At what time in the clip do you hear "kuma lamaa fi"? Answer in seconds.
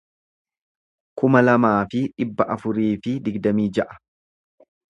1.21-2.01